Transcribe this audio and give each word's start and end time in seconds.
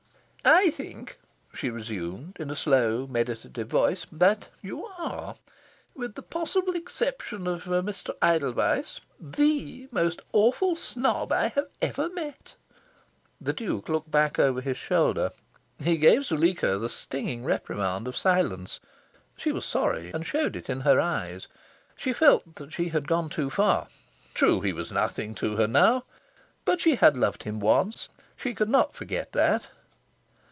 "I 0.43 0.71
think," 0.71 1.19
she 1.53 1.69
resumed 1.69 2.37
in 2.39 2.49
a 2.49 2.55
slow, 2.55 3.05
meditative 3.05 3.67
voice, 3.67 4.07
"that 4.11 4.49
you 4.63 4.87
are, 4.87 5.35
with 5.93 6.15
the 6.15 6.23
possible 6.23 6.73
exception 6.75 7.45
of 7.45 7.67
a 7.67 7.83
Mr. 7.83 8.15
Edelweiss, 8.23 9.01
THE 9.19 9.87
most 9.91 10.23
awful 10.33 10.75
snob 10.75 11.31
I 11.31 11.49
have 11.49 11.67
ever 11.79 12.09
met." 12.09 12.55
The 13.39 13.53
Duke 13.53 13.87
looked 13.87 14.09
back 14.09 14.39
over 14.39 14.61
his 14.61 14.79
shoulder. 14.79 15.29
He 15.77 15.97
gave 15.97 16.25
Zuleika 16.25 16.79
the 16.79 16.89
stinging 16.89 17.43
reprimand 17.45 18.07
of 18.07 18.17
silence. 18.17 18.79
She 19.37 19.51
was 19.51 19.63
sorry, 19.63 20.09
and 20.09 20.25
showed 20.25 20.55
it 20.55 20.71
in 20.71 20.81
her 20.81 20.99
eyes. 20.99 21.47
She 21.95 22.13
felt 22.13 22.59
she 22.73 22.89
had 22.89 23.07
gone 23.07 23.29
too 23.29 23.51
far. 23.51 23.89
True, 24.33 24.59
he 24.61 24.73
was 24.73 24.91
nothing 24.91 25.35
to 25.35 25.57
her 25.57 25.67
now. 25.67 26.03
But 26.65 26.81
she 26.81 26.95
had 26.95 27.15
loved 27.15 27.43
him 27.43 27.59
once. 27.59 28.09
She 28.35 28.55
could 28.55 28.71
not 28.71 28.95
forget 28.95 29.33
that. 29.33 29.67